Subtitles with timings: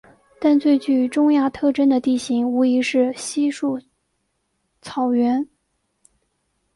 [0.39, 3.79] 但最具中亚特征的地形无疑是稀树
[4.81, 5.47] 草原。